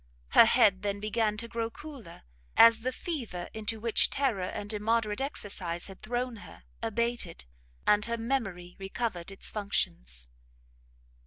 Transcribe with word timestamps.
Her 0.29 0.45
head 0.45 0.81
then 0.81 0.99
began 0.99 1.37
to 1.37 1.47
grow 1.47 1.69
cooler, 1.69 2.23
as 2.57 2.81
the 2.81 2.91
fever 2.91 3.49
into 3.53 3.79
which 3.79 4.09
terror 4.09 4.41
and 4.41 4.73
immoderate 4.73 5.21
exercise 5.21 5.85
had 5.85 6.01
thrown 6.01 6.37
her 6.37 6.63
abated, 6.81 7.45
and 7.85 8.03
her 8.05 8.17
memory 8.17 8.75
recovered 8.79 9.29
its 9.29 9.51
functions. 9.51 10.27